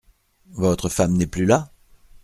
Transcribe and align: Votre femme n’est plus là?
Votre 0.53 0.89
femme 0.89 1.15
n’est 1.15 1.27
plus 1.27 1.45
là? 1.45 1.69